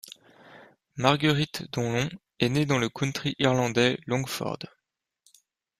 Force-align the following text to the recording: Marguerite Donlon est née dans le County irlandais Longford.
Marguerite 0.95 1.67
Donlon 1.73 2.09
est 2.39 2.49
née 2.49 2.65
dans 2.65 2.79
le 2.79 2.89
County 2.89 3.35
irlandais 3.37 3.99
Longford. 4.07 4.57